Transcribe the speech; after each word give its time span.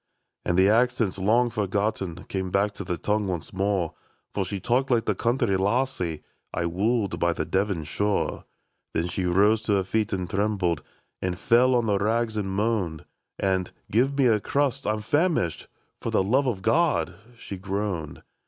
"And 0.45 0.57
the 0.57 0.67
accents, 0.67 1.19
long 1.19 1.51
forgotten, 1.51 2.23
Came 2.27 2.49
back 2.49 2.71
to 2.73 2.83
the 2.83 2.97
tongue 2.97 3.27
once 3.27 3.53
more. 3.53 3.93
For 4.33 4.43
she 4.43 4.59
talked 4.59 4.89
like 4.89 5.05
the 5.05 5.13
country 5.13 5.55
lassie 5.57 6.23
I 6.51 6.65
woo'd 6.65 7.19
by 7.19 7.33
the 7.33 7.45
Devon 7.45 7.83
shore. 7.83 8.45
Then 8.95 9.05
she 9.05 9.25
rose 9.25 9.61
to 9.65 9.73
her 9.73 9.83
feet 9.83 10.11
and 10.11 10.27
trembled, 10.27 10.81
And 11.21 11.37
fell 11.37 11.75
on 11.75 11.85
the 11.85 11.99
rags 11.99 12.35
and 12.35 12.49
moaned, 12.49 13.05
And, 13.37 13.69
* 13.81 13.91
Give 13.91 14.17
me 14.17 14.25
a 14.25 14.39
crust— 14.39 14.87
I 14.87 14.93
'm 14.93 15.01
famished— 15.01 15.67
For 16.01 16.09
the 16.09 16.23
love 16.23 16.47
of 16.47 16.63
God!' 16.63 17.13
she 17.37 17.59
groaned. 17.59 18.23